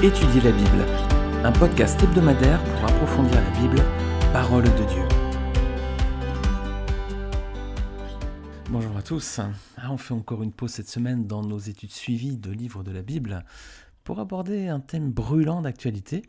[0.00, 0.86] Étudier la Bible,
[1.42, 3.82] un podcast hebdomadaire pour approfondir la Bible,
[4.32, 5.02] parole de Dieu.
[8.70, 9.40] Bonjour à tous.
[9.76, 12.92] Ah, on fait encore une pause cette semaine dans nos études suivies de livres de
[12.92, 13.44] la Bible
[14.04, 16.22] pour aborder un thème brûlant d'actualité.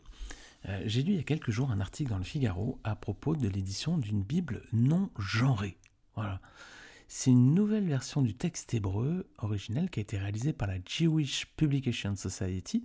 [0.68, 3.36] Euh, j'ai lu il y a quelques jours un article dans le Figaro à propos
[3.36, 5.78] de l'édition d'une Bible non genrée.
[6.16, 6.40] Voilà.
[7.12, 11.46] C'est une nouvelle version du texte hébreu originel qui a été réalisée par la Jewish
[11.56, 12.84] Publication Society,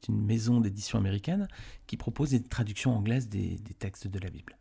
[0.00, 1.48] c'est une maison d'édition américaine
[1.86, 4.56] qui propose des traductions anglaises des, textes de la Bible.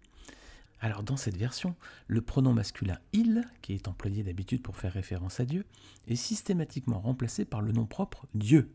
[0.80, 1.76] Alors dans cette version,
[2.08, 5.66] le pronom masculin il, qui est employé d'habitude pour faire référence à Dieu,
[6.08, 8.72] est systématiquement remplacé par le nom propre Dieu.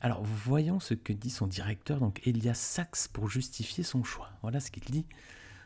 [0.00, 4.30] Alors voyons ce que dit son directeur, donc Elias Sachs, pour justifier son choix.
[4.42, 5.06] Voilà ce qu'il dit.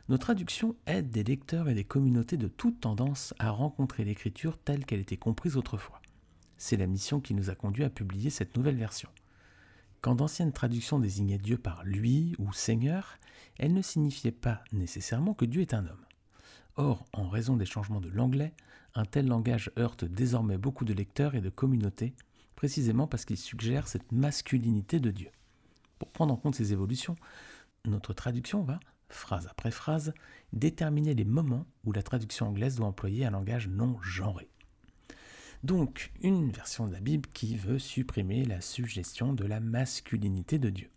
[0.08, 4.84] Nos traductions aident des lecteurs et des communautés de toute tendance à rencontrer l'écriture telle
[4.84, 6.00] qu'elle était comprise autrefois.
[6.56, 9.08] C'est la mission qui nous a conduit à publier cette nouvelle version.
[10.00, 13.18] Quand d'anciennes traductions désignaient Dieu par lui ou Seigneur,
[13.58, 16.06] elles ne signifiaient pas nécessairement que Dieu est un homme.
[16.76, 18.54] Or, en raison des changements de l'anglais,
[18.94, 22.14] un tel langage heurte désormais beaucoup de lecteurs et de communautés,
[22.56, 25.28] précisément parce qu'il suggère cette masculinité de Dieu.
[25.98, 27.16] Pour prendre en compte ces évolutions,
[27.84, 30.14] notre traduction va, phrase après phrase,
[30.54, 34.48] déterminer les moments où la traduction anglaise doit employer un langage non genré.
[35.62, 40.70] Donc, une version de la Bible qui veut supprimer la suggestion de la masculinité de
[40.70, 40.88] Dieu.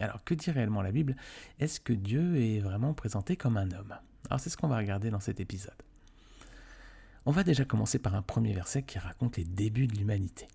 [0.00, 1.16] Alors, que dit réellement la Bible?
[1.58, 3.94] Est-ce que Dieu est vraiment présenté comme un homme?
[4.28, 5.74] Alors, c'est ce qu'on va regarder dans cet épisode.
[7.26, 10.48] On va déjà commencer par un premier verset qui raconte les débuts de l'humanité.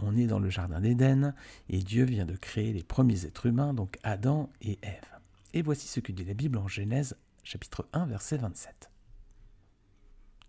[0.00, 1.34] On est dans le jardin d'Éden
[1.68, 5.18] et Dieu vient de créer les premiers êtres humains, donc Adam et Ève.
[5.52, 8.90] Et voici ce que dit la Bible en Genèse chapitre 1 verset 27.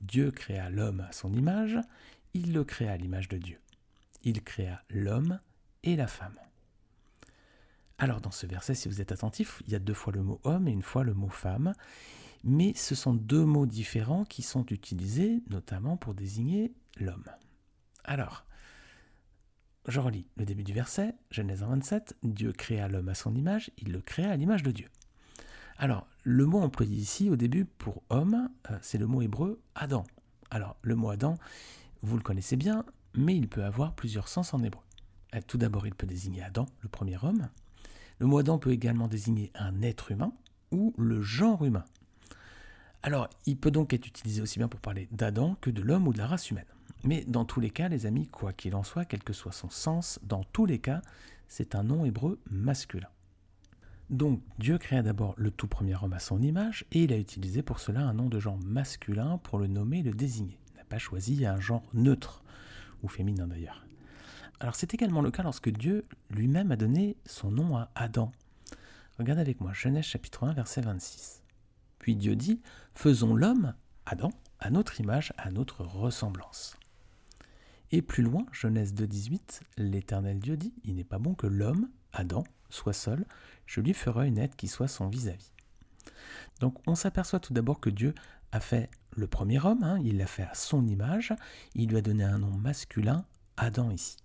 [0.01, 1.77] Dieu créa l'homme à son image,
[2.33, 3.59] il le créa à l'image de Dieu.
[4.23, 5.39] Il créa l'homme
[5.83, 6.37] et la femme.
[7.97, 10.39] Alors dans ce verset, si vous êtes attentif, il y a deux fois le mot
[10.43, 11.73] homme et une fois le mot femme,
[12.43, 17.25] mais ce sont deux mots différents qui sont utilisés notamment pour désigner l'homme.
[18.03, 18.45] Alors,
[19.87, 23.91] je relis le début du verset, Genèse 27, Dieu créa l'homme à son image, il
[23.91, 24.87] le créa à l'image de Dieu.
[25.77, 30.03] Alors, le mot employé ici au début pour homme, euh, c'est le mot hébreu Adam.
[30.51, 31.37] Alors, le mot Adam,
[32.03, 34.83] vous le connaissez bien, mais il peut avoir plusieurs sens en hébreu.
[35.35, 37.49] Euh, tout d'abord, il peut désigner Adam, le premier homme.
[38.19, 40.33] Le mot Adam peut également désigner un être humain
[40.71, 41.85] ou le genre humain.
[43.03, 46.13] Alors, il peut donc être utilisé aussi bien pour parler d'Adam que de l'homme ou
[46.13, 46.65] de la race humaine.
[47.03, 49.71] Mais dans tous les cas, les amis, quoi qu'il en soit, quel que soit son
[49.71, 51.01] sens, dans tous les cas,
[51.47, 53.09] c'est un nom hébreu masculin.
[54.11, 57.63] Donc Dieu créa d'abord le tout premier homme à son image, et il a utilisé
[57.63, 60.59] pour cela un nom de genre masculin pour le nommer et le désigner
[60.91, 62.43] pas choisi un genre neutre,
[63.01, 63.85] ou féminin d'ailleurs.
[64.59, 68.33] Alors c'est également le cas lorsque Dieu lui-même a donné son nom à Adam.
[69.17, 71.43] Regardez avec moi Genèse chapitre 1 verset 26.
[71.97, 72.61] Puis Dieu dit,
[72.93, 73.73] faisons l'homme,
[74.05, 76.75] Adam, à notre image, à notre ressemblance.
[77.91, 81.89] Et plus loin, Genèse 2, 18, l'Éternel Dieu dit, il n'est pas bon que l'homme,
[82.11, 83.25] Adam, soit seul,
[83.65, 85.53] je lui ferai une aide qui soit son vis-à-vis.
[86.05, 86.11] -vis.
[86.59, 88.13] Donc on s'aperçoit tout d'abord que Dieu
[88.51, 91.33] a fait le premier homme, hein, il l'a fait à son image,
[91.75, 93.25] il lui a donné un nom masculin,
[93.57, 94.17] Adam ici.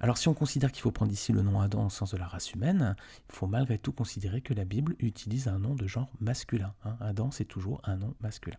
[0.00, 2.26] Alors si on considère qu'il faut prendre ici le nom Adam au sens de la
[2.26, 2.96] race humaine,
[3.28, 6.74] il faut malgré tout considérer que la Bible utilise un nom de genre masculin.
[6.84, 6.96] Hein.
[7.00, 8.56] Adam, c'est toujours un nom masculin.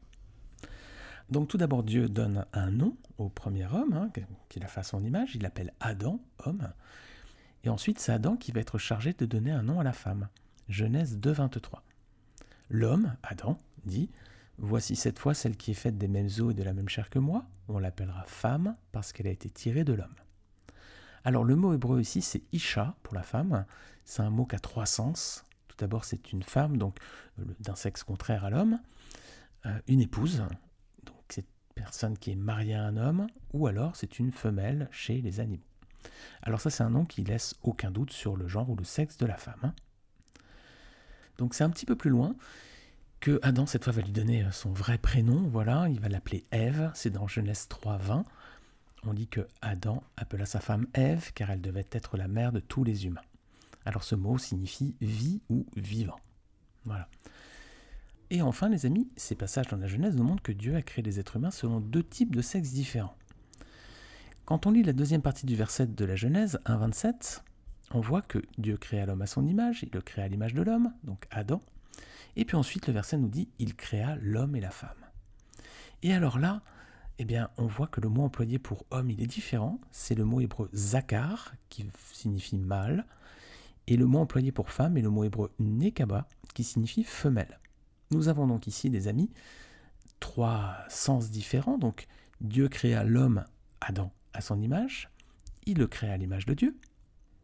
[1.30, 4.12] Donc tout d'abord, Dieu donne un nom au premier homme, hein,
[4.50, 6.72] qu'il a fait à son image, il l'appelle Adam, homme.
[7.64, 10.28] Et ensuite, c'est Adam qui va être chargé de donner un nom à la femme.
[10.68, 11.84] Genèse 2, 23.
[12.70, 14.10] L'homme, Adam, dit
[14.58, 17.10] Voici cette fois celle qui est faite des mêmes os et de la même chair
[17.10, 17.46] que moi.
[17.68, 20.16] On l'appellera femme parce qu'elle a été tirée de l'homme.
[21.24, 23.66] Alors le mot hébreu ici c'est Isha pour la femme.
[24.06, 25.46] C'est un mot qui a trois sens.
[25.68, 26.98] Tout d'abord c'est une femme, donc
[27.40, 28.80] euh, d'un sexe contraire à l'homme.
[29.66, 30.44] Euh, une épouse,
[31.04, 33.28] donc c'est une personne qui est mariée à un homme.
[33.54, 35.64] Ou alors c'est une femelle chez les animaux.
[36.42, 39.18] Alors ça c'est un nom qui laisse aucun doute sur le genre ou le sexe
[39.18, 39.74] de la femme.
[41.38, 42.36] Donc c'est un petit peu plus loin
[43.22, 45.48] que Adam, cette fois, va lui donner euh, son vrai prénom.
[45.48, 46.92] Voilà, il va l'appeler Ève.
[46.94, 48.26] C'est dans Genèse 3, 20.
[49.04, 52.60] On dit que Adam appela sa femme Ève car elle devait être la mère de
[52.60, 53.22] tous les humains.
[53.86, 56.20] Alors ce mot signifie vie ou vivant.
[56.86, 57.08] Voilà.
[58.30, 61.04] Et enfin, les amis, ces passages dans la Genèse nous montrent que Dieu a créé
[61.04, 63.16] les êtres humains selon deux types de sexes différents.
[64.46, 67.42] Quand on lit la deuxième partie du verset de la Genèse 1.27,
[67.94, 70.62] on voit que Dieu créa l'homme à son image, il le créa à l'image de
[70.62, 71.62] l'homme, donc Adam,
[72.36, 74.90] et puis ensuite, le verset nous dit Il créa l'homme et la femme.
[76.04, 76.62] Et alors là,
[77.20, 79.80] eh bien, on voit que le mot employé pour homme, il est différent.
[79.92, 83.06] C'est le mot hébreu zakar, qui signifie mâle.
[83.88, 87.60] Et le mot employé pour femme est le mot hébreu nekaba, qui signifie femelle.
[88.12, 89.32] Nous avons donc ici, des amis,
[90.20, 91.78] trois sens différents.
[91.78, 92.08] Donc,
[92.40, 93.46] Dieu créa l'homme,
[93.82, 95.10] Adam, à son image.
[95.66, 96.76] Il le créa à l'image de Dieu.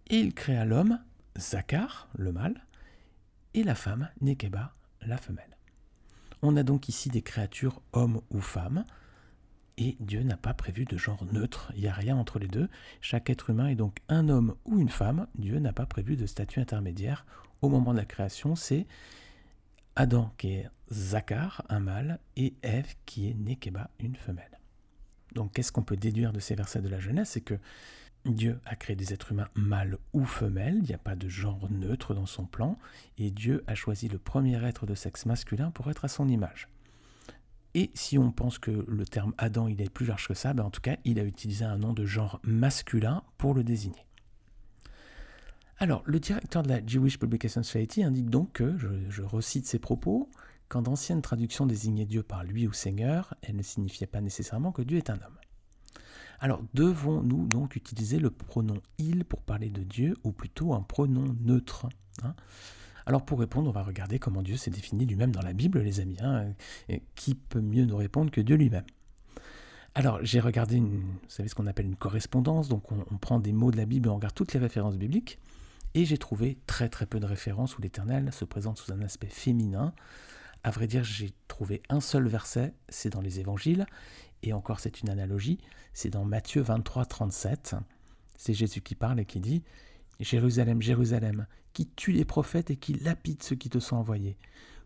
[0.10, 1.00] Et il créa l'homme,
[1.38, 2.66] Zakar, le mâle,
[3.54, 5.58] et la femme, Nekeba, la femelle.
[6.42, 8.86] On a donc ici des créatures hommes ou femmes,
[9.78, 12.68] et Dieu n'a pas prévu de genre neutre, il n'y a rien entre les deux.
[13.00, 16.26] Chaque être humain est donc un homme ou une femme, Dieu n'a pas prévu de
[16.26, 17.26] statut intermédiaire.
[17.62, 18.88] Au moment de la création, c'est
[19.96, 24.60] Adam qui est Zakar, un mâle, et Ève qui est Nekeba, une femelle.
[25.34, 27.30] Donc qu'est-ce qu'on peut déduire de ces versets de la Genèse?
[27.30, 27.60] C'est que
[28.36, 31.68] Dieu a créé des êtres humains mâles ou femelles, il n'y a pas de genre
[31.70, 32.78] neutre dans son plan,
[33.18, 36.68] et Dieu a choisi le premier être de sexe masculin pour être à son image.
[37.74, 40.64] Et si on pense que le terme Adam il est plus large que ça, ben
[40.64, 44.06] en tout cas il a utilisé un nom de genre masculin pour le désigner.
[45.80, 49.78] Alors, le directeur de la Jewish Publication Society indique donc que, je, je recite ses
[49.78, 50.28] propos,
[50.70, 54.82] quand d'anciennes traductions désignaient Dieu par lui ou Seigneur, elles ne signifiaient pas nécessairement que
[54.82, 55.38] Dieu est un homme.
[56.40, 61.36] Alors, devons-nous donc utiliser le pronom il pour parler de Dieu, ou plutôt un pronom
[61.42, 61.88] neutre
[62.24, 62.36] hein?
[63.08, 66.02] Alors pour répondre, on va regarder comment Dieu s'est défini lui-même dans la Bible, les
[66.02, 66.18] amis.
[66.22, 66.48] Hein,
[67.16, 68.84] qui peut mieux nous répondre que Dieu lui-même?
[69.96, 71.00] Alors, j'ai regardé, une,
[71.40, 74.10] vous ce qu'on appelle une correspondance, donc on, on, prend des mots de la Bible
[74.10, 75.40] et on regarde toutes les références bibliques,
[75.94, 79.30] et j'ai trouvé très très peu de références où l'Éternel se présente sous un aspect
[79.30, 79.94] féminin.
[80.64, 83.86] À vrai dire, j'ai trouvé un seul verset, c'est dans les évangiles,
[84.44, 85.60] et encore c'est une analogie,
[85.94, 87.76] c'est dans Matthieu 23, 37.
[88.36, 89.64] C'est Jésus qui parle et qui dit
[90.20, 94.38] Jérusalem, Jérusalem, qui tue les prophètes et qui lapide ceux qui te sont envoyés.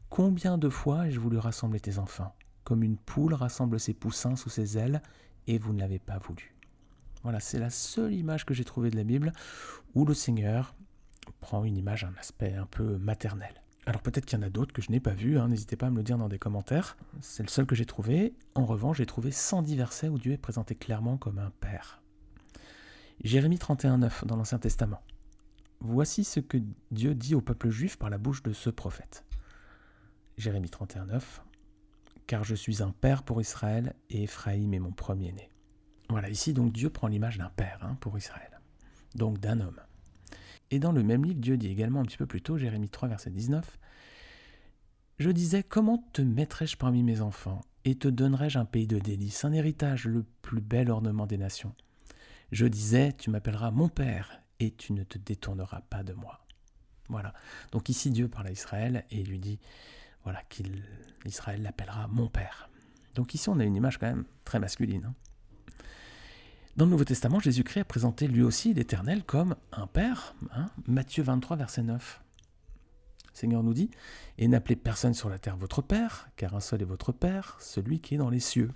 [0.10, 4.50] Combien de fois ai-je voulu rassembler tes enfants, comme une poule rassemble ses poussins sous
[4.50, 5.02] ses ailes,
[5.48, 6.54] et vous ne l'avez pas voulu.
[7.24, 9.32] Voilà, c'est la seule image que j'ai trouvée de la Bible
[9.94, 10.76] où le Seigneur
[11.40, 13.62] prend une image, un aspect un peu maternel.
[13.88, 15.88] Alors peut-être qu'il y en a d'autres que je n'ai pas vus, hein, n'hésitez pas
[15.88, 16.98] à me le dire dans des commentaires.
[17.20, 18.36] C'est le seul que j'ai trouvé.
[18.54, 22.02] En revanche, j'ai trouvé 110 versets où Dieu est présenté clairement comme un père.
[23.24, 25.02] Jérémie 31.9 dans l'Ancien Testament.
[25.80, 26.58] Voici ce que
[26.92, 29.26] Dieu dit au peuple juif par la bouche de ce prophète.
[30.38, 31.22] Jérémie 31.9.
[32.28, 35.50] Car je suis un père pour Israël et Éphraïm est mon premier-né.
[36.10, 38.60] Voilà, ici donc Dieu prend l'image d'un père hein, pour Israël,
[39.16, 39.80] donc d'un homme.
[40.72, 43.10] Et dans le même livre, Dieu dit également un petit peu plus tôt, Jérémie 3,
[43.10, 43.78] verset 19,
[45.20, 49.46] Je disais, comment te mettrais-je parmi mes enfants, et te donnerais-je un pays de délices,
[49.46, 51.76] un héritage, le plus bel ornement des nations?
[52.52, 56.46] Je disais, tu m'appelleras mon Père, et tu ne te détourneras pas de moi.
[57.10, 57.34] Voilà.
[57.72, 59.60] Donc ici, Dieu parle à Israël et lui dit,
[60.24, 62.70] voilà, qu'Israël l'appellera mon Père.
[63.16, 65.06] Donc ici, on a une image quand même très masculine.
[65.06, 65.16] Hein.
[66.78, 70.36] Dans le Nouveau Testament, Jésus-Christ a présenté lui aussi l'Éternel comme un Père.
[70.54, 72.22] Hein Matthieu 23, verset 9.
[73.34, 73.92] Le Seigneur nous dit
[74.38, 78.00] Et n'appelez personne sur la terre votre Père, car un seul est votre Père, celui
[78.00, 78.72] qui est dans les cieux.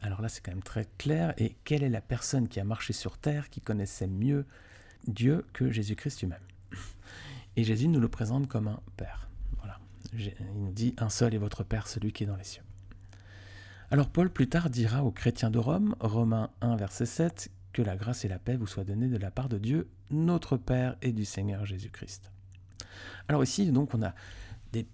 [0.00, 1.34] Alors là, c'est quand même très clair.
[1.38, 4.44] Et quelle est la personne qui a marché sur terre, qui connaissait mieux
[5.06, 6.42] Dieu que Jésus-Christ lui-même?
[7.56, 9.28] Et Jésus nous le présente comme un Père.
[9.58, 9.78] Voilà.
[10.14, 12.62] Il nous dit Un seul est votre Père, celui qui est dans les cieux.
[13.92, 17.94] Alors Paul plus tard dira aux chrétiens de Rome, Romains 1 verset 7, que la
[17.94, 21.12] grâce et la paix vous soient données de la part de Dieu, notre Père et
[21.12, 22.32] du Seigneur Jésus-Christ.
[23.28, 24.14] Alors ici, donc, on a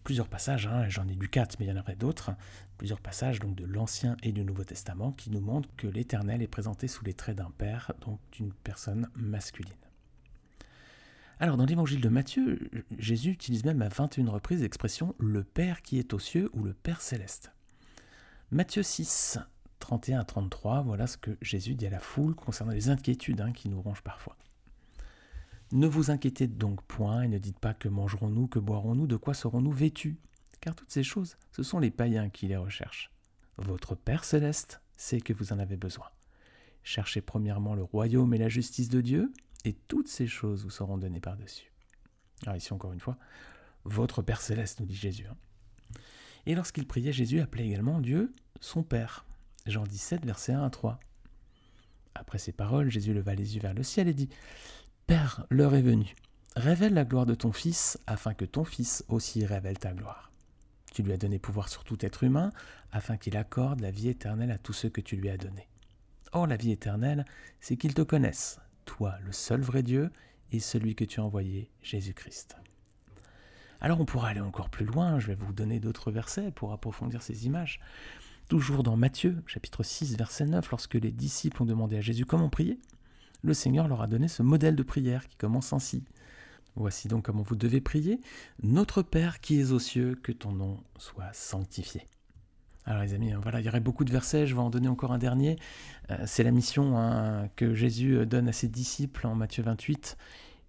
[0.02, 2.32] plusieurs passages, hein, j'en ai lu quatre, mais il y en aurait d'autres,
[2.76, 6.48] plusieurs passages donc de l'Ancien et du Nouveau Testament qui nous montrent que l'Éternel est
[6.48, 9.70] présenté sous les traits d'un Père, donc d'une personne masculine.
[11.38, 16.00] Alors dans l'évangile de Matthieu, Jésus utilise même à 21 reprises l'expression le Père qui
[16.00, 17.52] est aux cieux ou le Père céleste.
[18.50, 19.38] Matthieu 6,
[19.78, 23.52] 31 à 33, voilà ce que Jésus dit à la foule concernant les inquiétudes hein,
[23.52, 24.38] qui nous rongent parfois.
[25.70, 29.34] Ne vous inquiétez donc point et ne dites pas que mangerons-nous, que boirons-nous, de quoi
[29.34, 30.16] serons-nous vêtus,
[30.62, 33.12] car toutes ces choses, ce sont les païens qui les recherchent.
[33.58, 36.06] Votre Père céleste sait que vous en avez besoin.
[36.82, 39.30] Cherchez premièrement le royaume et la justice de Dieu,
[39.66, 41.70] et toutes ces choses vous seront données par-dessus.
[42.46, 43.18] Alors ici encore une fois,
[43.84, 45.26] votre Père céleste, nous dit Jésus.
[45.30, 45.36] Hein.
[46.47, 49.25] Et lorsqu'il priait, Jésus appelait également Dieu son Père.
[49.66, 50.99] Jean 17, versets 1 à 3.
[52.14, 54.28] Après ces paroles, Jésus leva les yeux vers le ciel et dit
[55.07, 56.14] Père, l'heure est venue.
[56.57, 60.33] Révèle la gloire de ton Fils, afin que ton Fils aussi révèle ta gloire.
[60.92, 62.50] Tu lui as donné pouvoir sur tout être humain,
[62.90, 65.68] afin qu'il accorde la vie éternelle à tous ceux que tu lui as donnés.
[66.33, 67.25] Or, la vie éternelle,
[67.61, 70.11] c'est qu'ils te connaissent, toi, le seul vrai Dieu,
[70.50, 72.57] et celui que tu as envoyé, Jésus-Christ.
[73.80, 77.23] Alors on pourra aller encore plus loin, je vais vous donner d'autres versets pour approfondir
[77.23, 77.80] ces images.
[78.49, 82.49] Toujours dans Matthieu, chapitre 6, verset 9, lorsque les disciples ont demandé à Jésus comment
[82.49, 82.78] prier,
[83.42, 86.02] le Seigneur leur a donné ce modèle de prière qui commence ainsi.
[86.75, 88.20] Voici donc comment vous devez prier.
[88.62, 92.02] Notre Père qui es aux cieux, que ton nom soit sanctifié.
[92.85, 95.12] Alors les amis, voilà, il y aurait beaucoup de versets, je vais en donner encore
[95.12, 95.56] un dernier.
[96.11, 100.16] Euh, c'est la mission hein, que Jésus donne à ses disciples en Matthieu 28.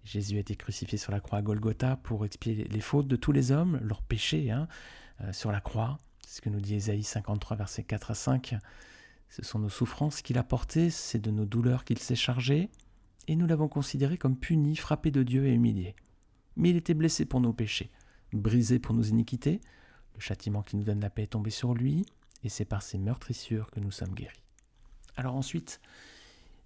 [0.04, 3.32] Jésus a été crucifié sur la croix à Golgotha pour expier les fautes de tous
[3.32, 4.66] les hommes, leurs péchés hein,
[5.20, 5.98] euh, sur la croix.
[6.26, 8.56] C'est ce que nous dit Ésaïe 53, versets 4 à 5.
[9.28, 12.70] Ce sont nos souffrances qu'il a portées, c'est de nos douleurs qu'il s'est chargé,
[13.28, 15.94] et nous l'avons considéré comme puni, frappé de Dieu et humilié.
[16.56, 17.90] Mais il était blessé pour nos péchés,
[18.32, 19.60] brisé pour nos iniquités,
[20.14, 22.04] le châtiment qui nous donne la paix est tombé sur lui,
[22.42, 24.42] et c'est par ses meurtrissures que nous sommes guéris.
[25.16, 25.80] Alors ensuite,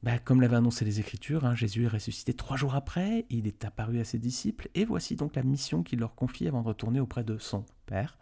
[0.04, 3.64] bah, comme l'avaient annoncé les Écritures, hein, Jésus est ressuscité trois jours après, il est
[3.64, 7.00] apparu à ses disciples, et voici donc la mission qu'il leur confie avant de retourner
[7.00, 8.18] auprès de son Père.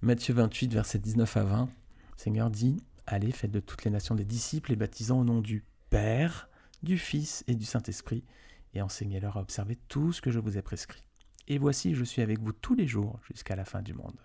[0.00, 1.68] Matthieu 28, versets 19 à 20,
[2.16, 5.64] Seigneur dit, Allez, faites de toutes les nations des disciples, et baptisant au nom du
[5.90, 6.48] Père,
[6.84, 8.22] du Fils et du Saint-Esprit,
[8.74, 11.02] et enseignez-leur à observer tout ce que je vous ai prescrit.
[11.48, 14.20] Et voici, je suis avec vous tous les jours jusqu'à la fin du monde.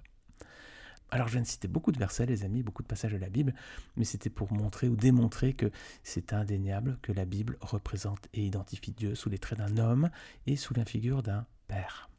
[1.14, 3.30] Alors je viens de citer beaucoup de versets, les amis, beaucoup de passages de la
[3.30, 3.54] Bible,
[3.98, 5.70] mais c'était pour montrer ou démontrer que
[6.02, 10.10] c'est indéniable que la Bible représente et identifie Dieu sous les traits d'un homme
[10.48, 12.10] et sous la figure d'un père.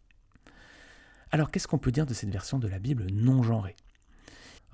[1.33, 3.75] Alors qu'est-ce qu'on peut dire de cette version de la Bible non genrée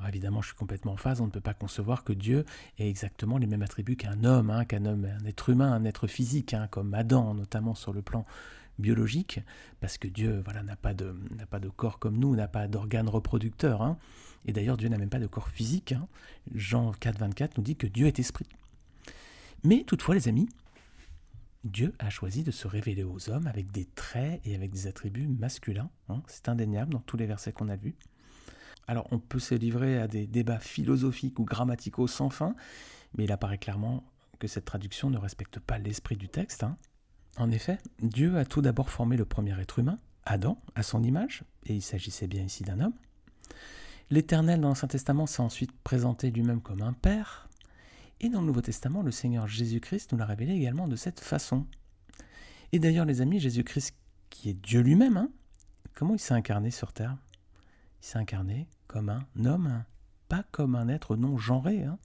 [0.08, 2.44] évidemment, je suis complètement en phase, on ne peut pas concevoir que Dieu
[2.78, 6.06] ait exactement les mêmes attributs qu'un homme, hein, qu'un homme, un être humain, un être
[6.06, 8.24] physique, hein, comme Adam, notamment sur le plan
[8.80, 9.40] biologique,
[9.80, 11.14] parce que Dieu voilà, n'a pas, de,
[11.76, 13.82] corps comme nous, n'a pas d'organes reproducteurs.
[13.82, 13.98] Hein.
[14.46, 15.92] Et d'ailleurs, Dieu n'a même pas de corps physique.
[15.92, 16.08] Hein.
[16.54, 18.46] Jean 4, 24 nous dit que Dieu est esprit.
[19.62, 20.48] Mais toutefois, les amis,
[21.64, 25.26] Dieu a choisi de se révéler aux hommes avec des traits et avec des attributs
[25.26, 25.90] masculins.
[26.08, 26.22] Hein.
[26.26, 27.94] C'est indéniable dans tous les versets qu'on a vus.
[28.86, 32.56] Alors on peut se livrer à des débats philosophiques ou grammaticaux sans fin,
[33.16, 34.04] mais il apparaît clairement
[34.38, 36.64] que cette traduction ne respecte pas l'esprit du texte.
[37.36, 41.44] En effet, Dieu a tout d'abord formé le premier être humain, Adam, à son image,
[41.66, 42.94] et il s'agissait bien ici d'un homme.
[44.10, 47.48] L'Éternel dans l'Ancien Testament s'est ensuite présenté lui-même comme un Père,
[48.20, 51.66] et dans le Nouveau Testament, le Seigneur Jésus-Christ nous l'a révélé également de cette façon.
[52.72, 53.94] Et d'ailleurs, les amis, Jésus-Christ,
[54.28, 55.30] qui est Dieu lui-même, hein,
[55.94, 57.16] comment il s'est incarné sur terre?
[58.02, 59.84] Il s'est incarné comme un homme,
[60.28, 61.84] pas comme un être non genré.
[61.84, 61.98] Hein.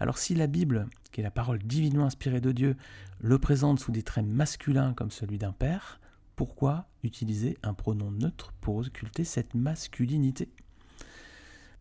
[0.00, 2.76] Alors si la Bible, qui est la parole divinement inspirée de Dieu,
[3.20, 6.00] le présente sous des traits masculins comme celui d'un père,
[6.36, 10.48] pourquoi utiliser un pronom neutre pour occulter cette masculinité?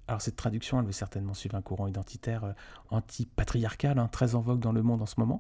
[0.09, 2.53] Alors cette traduction, elle veut certainement suivre un courant identitaire euh,
[2.89, 5.39] anti-patriarcal, hein, très en vogue dans le monde en ce moment,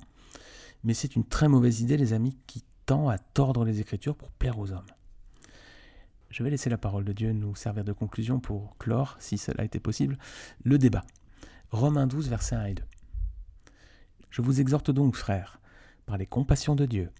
[0.85, 4.31] mais c'est une très mauvaise idée, les amis, qui tend à tordre les Écritures pour
[4.31, 4.85] plaire aux hommes.
[6.29, 9.65] Je vais laisser la parole de Dieu nous servir de conclusion pour clore, si cela
[9.65, 10.17] était possible,
[10.63, 11.03] le débat.
[11.71, 12.83] Romains 12, versets 1 et 2.
[14.31, 15.59] Je vous exhorte donc, frères,
[16.07, 17.11] par les compassions de Dieu,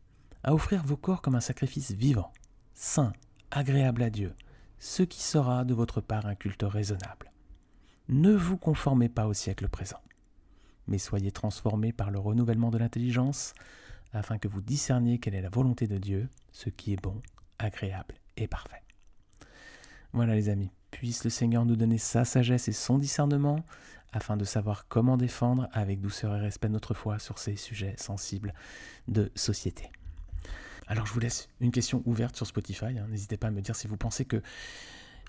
[0.44, 2.34] à offrir vos corps comme un sacrifice vivant,
[2.74, 3.14] saint,
[3.52, 4.34] agréable à Dieu,
[4.80, 7.32] ce qui sera de votre part un culte raisonnable.
[8.08, 10.02] Ne vous conformez pas au siècle présent,
[10.88, 13.54] mais soyez transformés par le renouvellement de l'intelligence,
[14.14, 17.22] afin que vous discerniez quelle est la volonté de Dieu, ce qui est bon,
[17.60, 18.82] agréable et parfait.
[20.12, 23.64] Voilà les amis, puisse le Seigneur nous donner sa sagesse et son discernement,
[24.14, 28.54] afin de savoir comment défendre avec douceur et respect notre foi sur ces sujets sensibles
[29.08, 29.90] de société.
[30.88, 32.98] Alors je vous laisse une question ouverte sur Spotify.
[32.98, 33.08] Hein.
[33.10, 34.42] N'hésitez pas à me dire si vous pensez que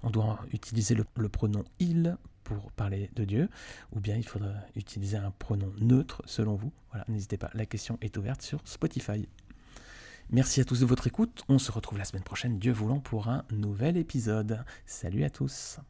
[0.02, 3.50] on doit utiliser le, le, pronom il pour parler de Dieu,
[3.92, 6.72] ou bien il faudra utiliser un pronom neutre selon vous.
[6.90, 9.28] Voilà, n'hésitez pas, la question est ouverte sur Spotify.
[10.30, 11.42] Merci à tous de votre écoute.
[11.49, 14.64] On se retrouve la semaine prochaine, Dieu voulant, pour un nouvel épisode.
[14.87, 15.80] Salut à tous.